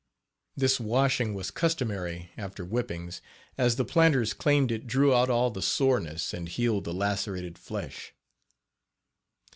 [0.57, 3.21] This washing was customary, after whippings,
[3.55, 8.11] as the planters claimed it drew out all the soreness, and healed the lacerated flesh.